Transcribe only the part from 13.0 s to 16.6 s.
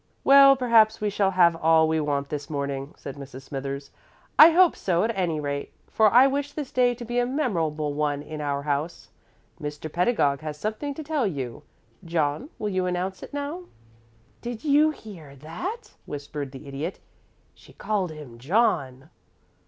it now?" "Did you hear that?" whispered